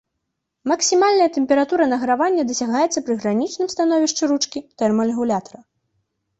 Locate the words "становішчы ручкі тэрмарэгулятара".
3.77-5.59